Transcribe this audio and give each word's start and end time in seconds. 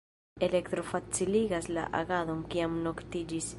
Elektro 0.45 0.85
faciligas 0.93 1.69
la 1.79 1.85
agadon, 2.01 2.43
kiam 2.57 2.83
noktiĝis. 2.89 3.49